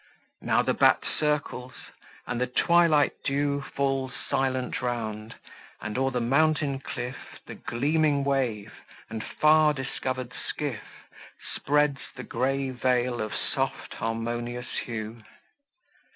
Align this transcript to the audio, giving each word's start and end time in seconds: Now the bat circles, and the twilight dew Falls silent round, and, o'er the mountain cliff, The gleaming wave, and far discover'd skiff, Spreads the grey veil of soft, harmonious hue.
Now 0.41 0.63
the 0.63 0.73
bat 0.73 1.03
circles, 1.19 1.73
and 2.25 2.41
the 2.41 2.47
twilight 2.47 3.11
dew 3.23 3.61
Falls 3.61 4.11
silent 4.27 4.81
round, 4.81 5.35
and, 5.79 5.95
o'er 5.95 6.09
the 6.09 6.19
mountain 6.19 6.79
cliff, 6.79 7.37
The 7.45 7.53
gleaming 7.53 8.23
wave, 8.23 8.73
and 9.11 9.23
far 9.23 9.75
discover'd 9.75 10.33
skiff, 10.49 11.05
Spreads 11.53 11.99
the 12.15 12.23
grey 12.23 12.71
veil 12.71 13.21
of 13.21 13.35
soft, 13.35 13.93
harmonious 13.93 14.75
hue. 14.85 15.21